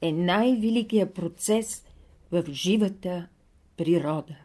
[0.00, 1.84] е най-великият процес
[2.32, 3.28] в живата
[3.76, 4.36] природа.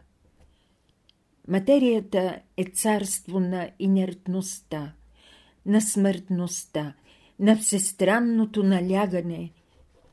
[1.48, 4.92] Материята е царство на инертността,
[5.66, 6.94] на смъртността,
[7.38, 9.52] на всестранното налягане,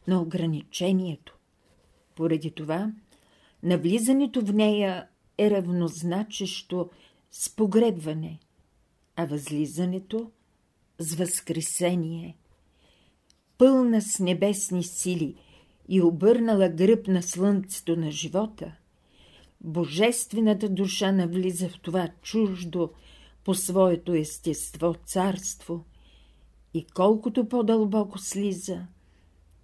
[0.07, 1.37] на ограничението.
[2.15, 2.91] Поради това,
[3.63, 6.89] навлизането в нея е равнозначещо
[7.31, 8.39] с погребване,
[9.15, 10.31] а възлизането
[10.99, 12.37] с възкресение.
[13.57, 15.35] Пълна с небесни сили
[15.89, 18.75] и обърнала гръб на слънцето на живота,
[19.61, 22.89] божествената душа навлиза в това чуждо
[23.43, 25.85] по своето естество царство
[26.73, 28.85] и колкото по-дълбоко слиза,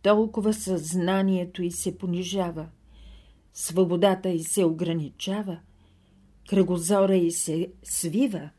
[0.01, 2.67] толкова съзнанието й се понижава,
[3.60, 5.60] свободата й се ограничава,
[6.49, 8.49] кръгозора й се свива,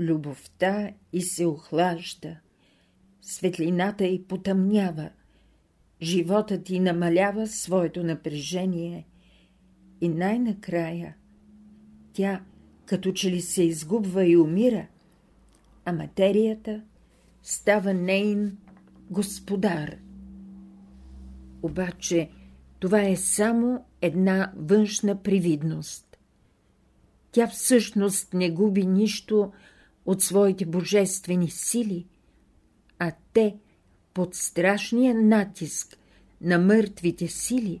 [0.00, 2.36] любовта й се охлажда,
[3.22, 5.10] светлината й потъмнява,
[6.02, 9.06] животът й намалява своето напрежение
[10.00, 11.16] и най-накрая
[12.12, 12.40] тя
[12.86, 14.86] като че ли се изгубва и умира,
[15.84, 16.82] а материята
[17.42, 18.56] става нейн
[19.10, 19.96] господар.
[21.62, 22.30] Обаче
[22.80, 26.18] това е само една външна привидност.
[27.32, 29.52] Тя всъщност не губи нищо
[30.06, 32.06] от своите божествени сили,
[32.98, 33.56] а те,
[34.14, 35.96] под страшния натиск
[36.40, 37.80] на мъртвите сили,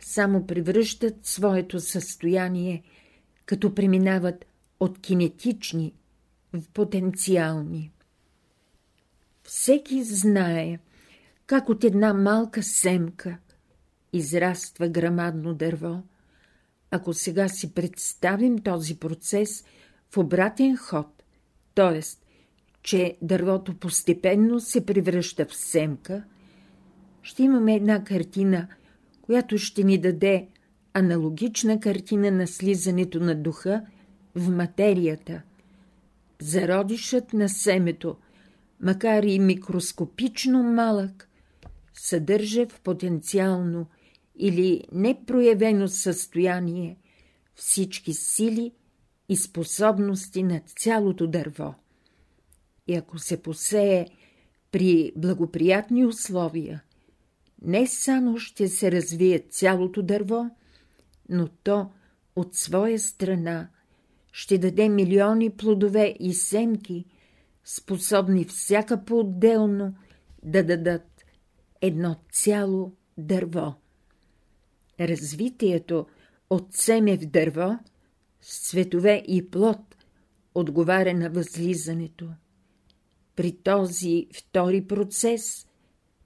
[0.00, 2.82] само превръщат своето състояние,
[3.46, 4.44] като преминават
[4.80, 5.94] от кинетични
[6.52, 7.92] в потенциални.
[9.42, 10.78] Всеки знае,
[11.46, 13.38] как от една малка семка
[14.14, 16.02] израства грамадно дърво.
[16.90, 19.64] Ако сега си представим този процес
[20.14, 21.22] в обратен ход,
[21.74, 22.00] т.е.
[22.82, 26.24] че дървото постепенно се превръща в семка,
[27.22, 28.68] ще имаме една картина,
[29.22, 30.48] която ще ни даде
[30.94, 33.82] аналогична картина на слизането на духа
[34.34, 35.42] в материята.
[36.40, 38.16] Зародишът на семето,
[38.80, 41.28] макар и микроскопично малък,
[41.94, 43.86] съдържа в потенциално
[44.36, 46.98] или непроявено състояние
[47.54, 48.72] всички сили
[49.28, 51.74] и способности на цялото дърво.
[52.86, 54.06] И ако се посее
[54.70, 56.82] при благоприятни условия,
[57.62, 60.50] не само ще се развие цялото дърво,
[61.28, 61.90] но то
[62.36, 63.68] от своя страна
[64.32, 67.04] ще даде милиони плодове и семки,
[67.64, 69.94] способни всяка по-отделно
[70.42, 71.24] да дадат
[71.80, 73.74] едно цяло дърво.
[75.00, 76.06] Развитието
[76.50, 77.78] от семе в дърво
[78.40, 79.96] с цветове и плод
[80.54, 82.28] отговаря на възлизането.
[83.36, 85.66] При този втори процес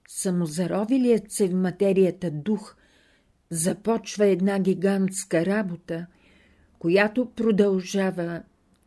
[0.07, 2.75] самозаровилият се в материята дух
[3.49, 6.05] започва една гигантска работа,
[6.79, 8.43] която продължава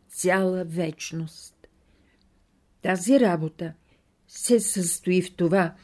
[0.08, 1.68] цяла вечност.
[2.82, 3.72] Тази работа
[4.28, 5.74] се състои в това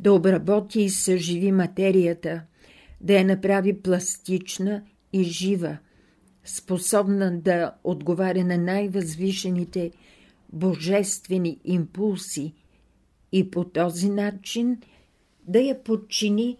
[0.00, 2.42] да обработи и съживи материята,
[3.02, 4.82] да я направи пластична
[5.12, 5.78] и жива,
[6.44, 9.90] способна да отговаря на най-възвишените
[10.52, 12.54] божествени импулси
[13.32, 14.80] и по този начин
[15.42, 16.56] да я подчини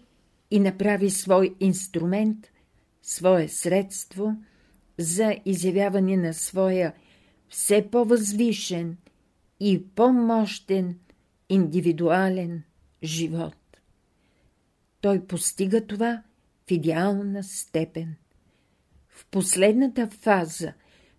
[0.51, 2.51] и направи свой инструмент,
[3.01, 4.35] свое средство
[4.97, 6.93] за изявяване на своя
[7.49, 8.97] все по-възвишен
[9.59, 10.99] и по-мощен
[11.49, 12.63] индивидуален
[13.03, 13.55] живот.
[15.01, 16.23] Той постига това
[16.67, 18.15] в идеална степен.
[19.09, 20.73] В последната фаза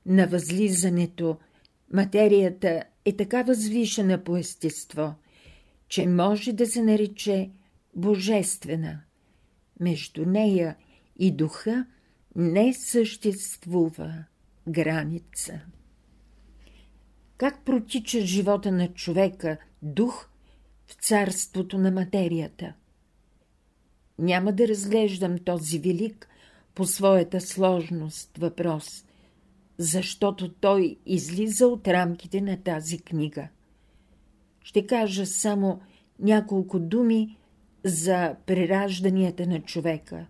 [0.06, 1.38] на възлизането
[1.92, 5.14] материята е така възвишена по естество,
[5.88, 7.50] че може да се нарече
[7.96, 9.00] божествена.
[9.80, 10.76] Между нея
[11.18, 11.86] и духа
[12.36, 14.24] не съществува
[14.68, 15.60] граница.
[17.36, 20.28] Как протича живота на човека, дух,
[20.86, 22.74] в царството на материята?
[24.18, 26.28] Няма да разглеждам този велик
[26.74, 29.04] по своята сложност въпрос,
[29.78, 33.48] защото той излиза от рамките на тази книга.
[34.62, 35.80] Ще кажа само
[36.18, 37.38] няколко думи
[37.84, 40.26] за преражданията на човека,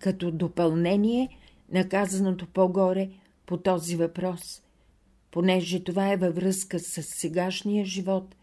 [0.00, 1.28] като допълнение
[1.72, 3.10] на казаното по-горе
[3.46, 4.62] по този въпрос,
[5.30, 8.36] понеже това е във връзка с сегашния живот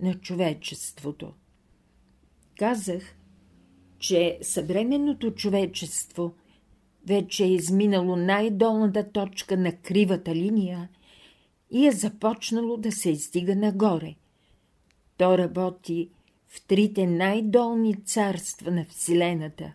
[0.00, 1.32] на човечеството.
[2.58, 3.02] Казах,
[3.98, 6.34] че съвременното човечество
[7.06, 10.88] вече е изминало най-долната точка на кривата линия
[11.70, 14.14] и е започнало да се издига нагоре.
[15.16, 16.10] То работи
[16.48, 19.72] в трите най-долни царства на Вселената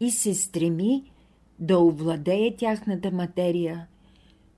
[0.00, 1.12] и се стреми
[1.58, 3.86] да овладее тяхната материя,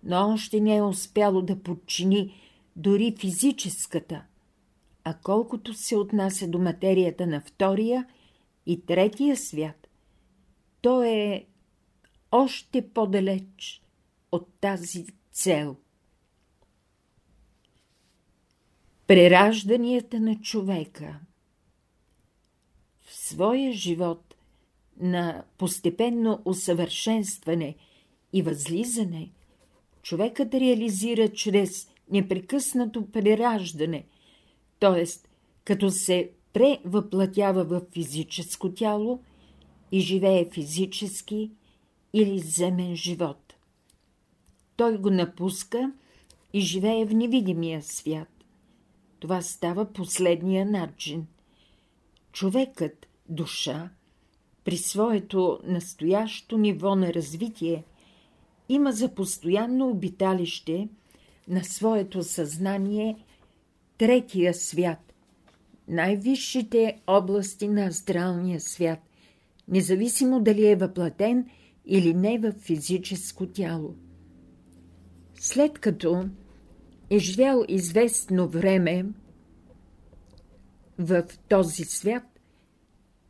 [0.04, 2.34] но още не е успяло да подчини
[2.76, 4.22] дори физическата,
[5.04, 8.06] а колкото се отнася до материята на втория
[8.66, 9.88] и третия свят,
[10.80, 11.46] то е
[12.30, 13.82] още по-далеч
[14.32, 15.76] от тази цел.
[19.06, 21.20] Преражданията на човека
[23.00, 24.34] В своя живот
[25.00, 27.76] на постепенно усъвършенстване
[28.32, 29.30] и възлизане,
[30.02, 34.06] човекът реализира чрез непрекъснато прераждане,
[34.80, 35.04] т.е.
[35.64, 39.20] като се превъплатява в физическо тяло
[39.92, 41.50] и живее физически
[42.12, 43.54] или земен живот.
[44.76, 45.92] Той го напуска
[46.52, 48.28] и живее в невидимия свят.
[49.20, 51.26] Това става последния начин.
[52.32, 53.90] Човекът, душа,
[54.64, 57.84] при своето настоящо ниво на развитие,
[58.68, 60.88] има за постоянно обиталище
[61.48, 63.16] на своето съзнание
[63.98, 65.05] третия свят,
[65.89, 68.99] най-висшите области на астралния свят,
[69.68, 71.47] независимо дали е въплатен
[71.87, 73.95] или не в физическо тяло.
[75.41, 76.28] След като
[77.11, 79.07] е живял известно време
[80.99, 82.41] в този свят,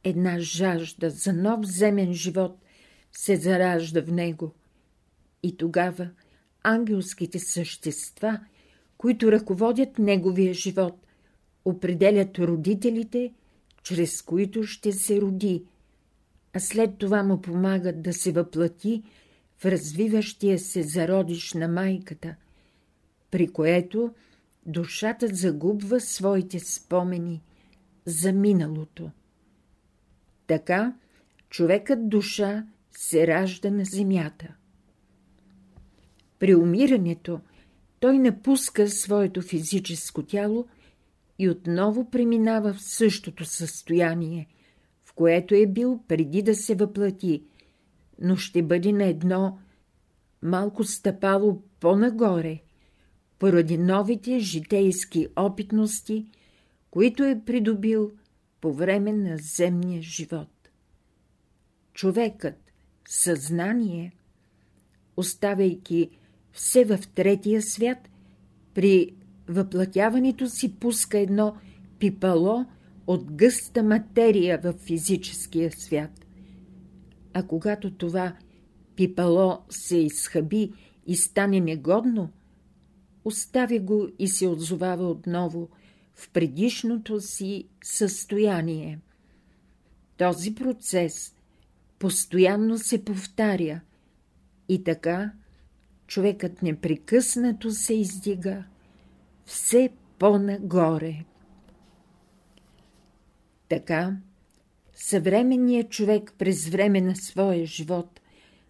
[0.04, 2.58] една жажда за нов земен живот
[3.12, 4.52] се заражда в него.
[5.42, 6.10] И тогава
[6.62, 8.40] ангелските същества,
[8.98, 11.05] които ръководят неговия живот,
[11.66, 13.32] определят родителите,
[13.82, 15.64] чрез които ще се роди,
[16.52, 19.02] а след това му помагат да се въплати
[19.58, 22.36] в развиващия се зародиш на майката,
[23.30, 24.14] при което
[24.66, 27.42] душата загубва своите спомени
[28.04, 29.10] за миналото.
[30.46, 30.94] Така
[31.50, 34.54] човекът душа се ражда на земята.
[36.38, 37.40] При умирането
[38.00, 40.66] той напуска своето физическо тяло
[41.38, 44.48] и отново преминава в същото състояние,
[45.04, 47.42] в което е бил преди да се въплати,
[48.20, 49.58] но ще бъде на едно
[50.42, 52.62] малко стъпало по-нагоре,
[53.38, 56.26] поради новите житейски опитности,
[56.90, 58.12] които е придобил
[58.60, 60.48] по време на земния живот.
[61.92, 62.72] Човекът,
[63.08, 64.12] съзнание,
[65.16, 66.10] оставяйки
[66.52, 68.08] все в третия свят,
[68.74, 69.15] при
[69.48, 71.56] въплатяването си пуска едно
[71.98, 72.64] пипало
[73.06, 76.26] от гъста материя в физическия свят.
[77.34, 78.36] А когато това
[78.96, 80.72] пипало се изхъби
[81.06, 82.30] и стане негодно,
[83.24, 85.68] оставя го и се отзовава отново
[86.14, 88.98] в предишното си състояние.
[90.16, 91.34] Този процес
[91.98, 93.80] постоянно се повтаря
[94.68, 95.32] и така
[96.06, 98.64] човекът непрекъснато се издига
[99.46, 101.24] все по-нагоре.
[103.68, 104.16] Така,
[104.94, 108.20] съвременният човек през време на своя живот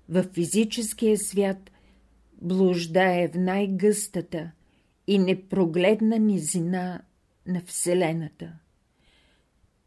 [0.09, 1.71] в физическия свят
[2.43, 4.51] блуждае в най-гъстата
[5.07, 7.03] и непрогледна низина
[7.47, 8.53] на Вселената.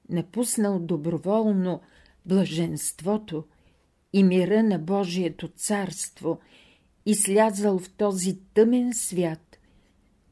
[0.09, 1.81] Напуснал доброволно
[2.25, 3.45] блаженството
[4.13, 6.39] и мира на Божието царство
[7.05, 9.48] и слязал в този тъмен свят,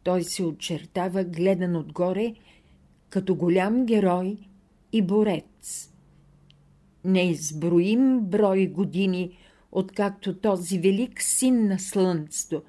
[0.07, 2.33] той се очертава гледан отгоре
[3.09, 4.37] като голям герой
[4.91, 5.91] и борец.
[7.05, 9.37] Неизброим брой години,
[9.71, 12.63] откакто този велик син на слънцето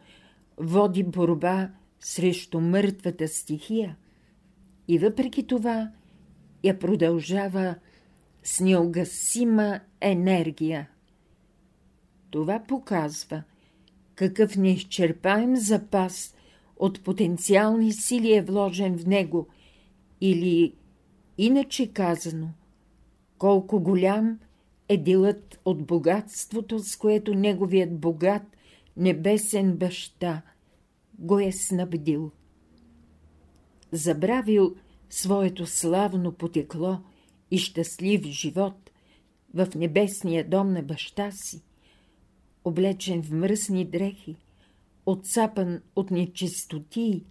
[0.56, 1.70] води борба
[2.00, 3.96] срещу мъртвата стихия
[4.88, 5.90] и въпреки това
[6.64, 7.74] я продължава
[8.42, 10.88] с неогасима енергия.
[12.30, 13.42] Това показва
[14.14, 16.34] какъв неизчерпаем запас
[16.78, 19.48] от потенциални сили е вложен в него
[20.20, 20.74] или,
[21.38, 22.48] иначе казано,
[23.38, 24.38] колко голям
[24.88, 28.42] е делът от богатството, с което неговият богат
[28.96, 30.42] небесен баща
[31.18, 32.30] го е снабдил.
[33.92, 34.74] Забравил
[35.10, 36.98] своето славно потекло
[37.50, 38.90] и щастлив живот
[39.54, 41.62] в небесния дом на баща си,
[42.64, 44.36] облечен в мръсни дрехи,
[45.10, 47.24] отцапан от нечистоти,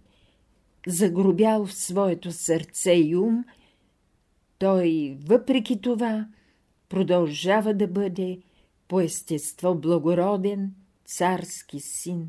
[0.86, 3.44] загробял в своето сърце и ум,
[4.58, 6.28] той, въпреки това,
[6.88, 8.38] продължава да бъде
[8.88, 10.74] по естество благороден
[11.04, 12.28] царски син,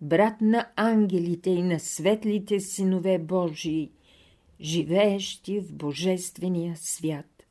[0.00, 3.90] брат на ангелите и на светлите синове Божии,
[4.60, 7.44] живеещи в Божествения свят.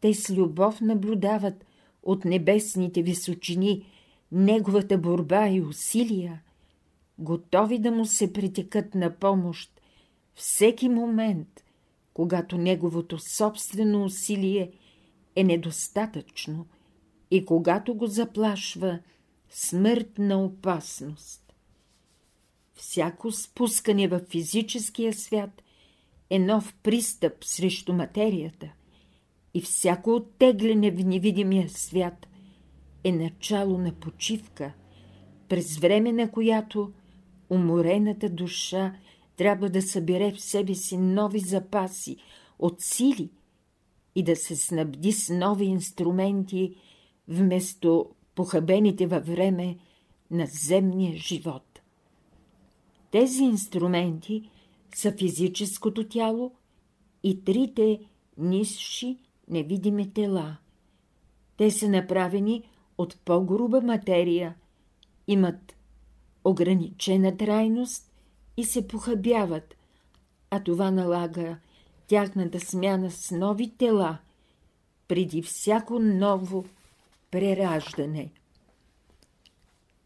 [0.00, 1.66] Те с любов наблюдават
[2.02, 3.84] от небесните височини
[4.32, 6.42] неговата борба и усилия,
[7.18, 9.80] готови да му се притекат на помощ
[10.34, 11.64] всеки момент,
[12.14, 14.70] когато неговото собствено усилие
[15.36, 16.66] е недостатъчно
[17.30, 18.98] и когато го заплашва
[19.50, 21.54] смъртна опасност.
[22.74, 25.62] Всяко спускане в физическия свят
[26.30, 28.72] е нов пристъп срещу материята
[29.54, 32.26] и всяко оттегляне в невидимия свят
[33.06, 34.72] е начало на почивка,
[35.48, 36.92] през време на която
[37.50, 38.94] уморената душа
[39.36, 42.16] трябва да събере в себе си нови запаси
[42.58, 43.30] от сили
[44.14, 46.74] и да се снабди с нови инструменти
[47.28, 49.76] вместо похабените във време
[50.30, 51.80] на земния живот.
[53.10, 54.50] Тези инструменти
[54.94, 56.52] са физическото тяло
[57.22, 58.00] и трите
[58.38, 60.56] нисши невидими тела.
[61.56, 62.62] Те са направени
[62.98, 64.54] от по-груба материя,
[65.26, 65.76] имат
[66.44, 68.12] ограничена трайност
[68.56, 69.76] и се похабяват,
[70.50, 71.56] а това налага
[72.06, 74.18] тяхната смяна с нови тела
[75.08, 76.64] преди всяко ново
[77.30, 78.30] прераждане.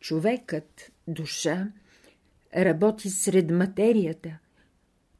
[0.00, 1.68] Човекът, душа,
[2.56, 4.38] работи сред материята,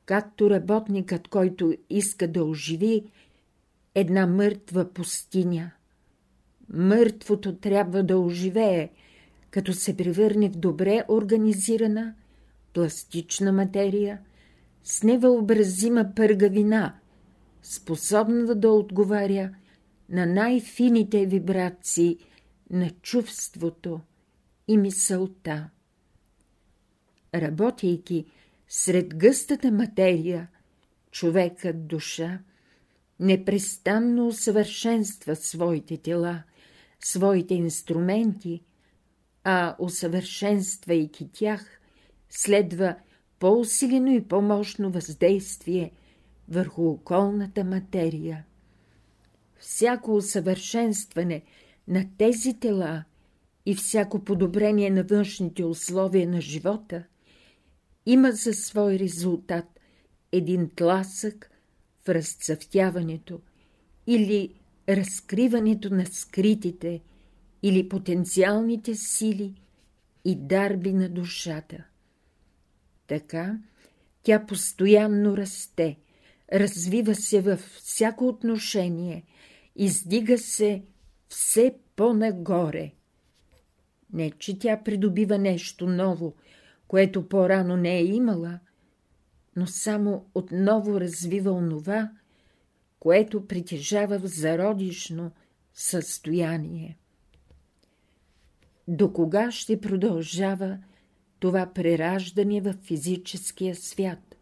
[0.04, 3.04] както работникът, който иска да оживи
[3.94, 5.70] една мъртва пустиня.
[6.74, 8.90] Мъртвото трябва да оживее,
[9.50, 12.14] като се превърне в добре организирана,
[12.74, 14.20] пластична материя,
[14.84, 16.94] с невъобразима пъргавина,
[17.62, 19.50] способна да отговаря
[20.08, 22.18] на най-фините вибрации
[22.70, 24.00] на чувството
[24.68, 25.70] и мисълта.
[27.34, 28.24] Работейки
[28.68, 30.48] сред гъстата материя,
[31.10, 32.38] човекът душа
[33.20, 36.42] непрестанно усъвършенства своите тела,
[37.04, 38.62] своите инструменти,
[39.44, 41.80] а усъвършенствайки тях,
[42.30, 42.96] следва
[43.38, 45.92] по-усилено и по-мощно въздействие
[46.48, 48.44] върху околната материя.
[49.58, 51.42] Всяко усъвършенстване
[51.88, 53.04] на тези тела
[53.66, 57.04] и всяко подобрение на външните условия на живота
[58.06, 59.80] има за свой резултат
[60.32, 61.50] един тласък
[62.04, 63.40] в разцъфтяването
[64.06, 64.54] или
[64.96, 67.00] разкриването на скритите
[67.62, 69.54] или потенциалните сили
[70.24, 71.84] и дарби на душата.
[73.06, 73.58] Така
[74.22, 75.98] тя постоянно расте,
[76.52, 79.24] развива се във всяко отношение,
[79.76, 80.82] издига се
[81.28, 82.92] все по-нагоре.
[84.12, 86.34] Не, че тя придобива нещо ново,
[86.88, 88.58] което по-рано не е имала,
[89.56, 92.10] но само отново развива онова,
[93.00, 95.30] което притежава в зародишно
[95.74, 96.98] състояние.
[98.88, 100.78] До кога ще продължава
[101.38, 104.36] това прераждане в физическия свят?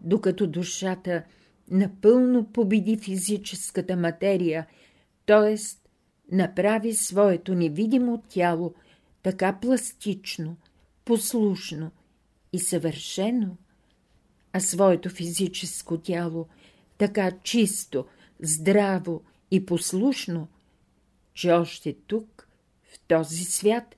[0.00, 1.24] Докато душата
[1.70, 4.66] напълно победи физическата материя,
[5.26, 5.56] т.е.
[6.36, 8.74] направи своето невидимо тяло
[9.22, 10.56] така пластично,
[11.04, 11.90] послушно
[12.52, 13.56] и съвършено,
[14.52, 16.46] а своето физическо тяло
[16.98, 18.06] така чисто,
[18.42, 20.48] здраво и послушно,
[21.34, 22.48] че още тук,
[22.94, 23.96] в този свят,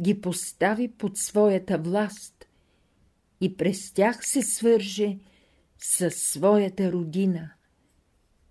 [0.00, 2.46] ги постави под своята власт
[3.40, 5.18] и през тях се свърже
[5.78, 7.50] със своята родина,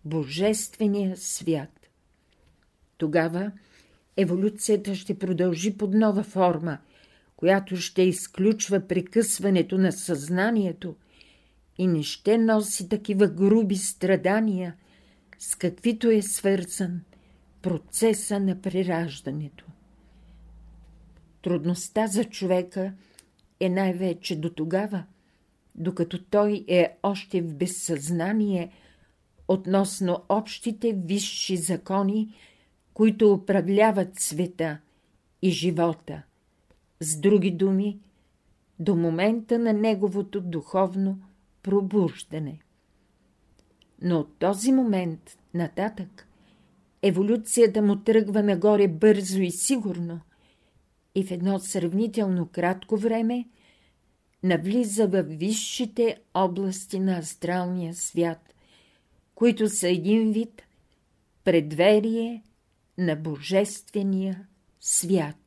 [0.05, 1.89] Божествения свят.
[2.97, 3.51] Тогава
[4.17, 6.77] еволюцията ще продължи под нова форма,
[7.35, 10.95] която ще изключва прекъсването на съзнанието
[11.77, 14.75] и не ще носи такива груби страдания,
[15.39, 17.01] с каквито е свързан
[17.61, 19.65] процеса на прераждането.
[21.41, 22.93] Трудността за човека
[23.59, 25.03] е най-вече до тогава,
[25.75, 28.71] докато той е още в безсъзнание
[29.47, 32.35] относно общите висши закони,
[32.93, 34.77] които управляват света
[35.41, 36.21] и живота.
[36.99, 37.99] С други думи,
[38.79, 41.19] до момента на неговото духовно
[41.63, 42.59] пробуждане.
[44.01, 46.27] Но от този момент нататък
[47.01, 50.19] еволюцията му тръгва нагоре бързо и сигурно
[51.15, 53.45] и в едно сравнително кратко време
[54.43, 58.53] навлиза в висшите области на астралния свят,
[59.35, 60.61] които са един вид
[61.43, 62.43] предверие
[62.97, 64.47] на Божествения
[64.79, 65.42] свят.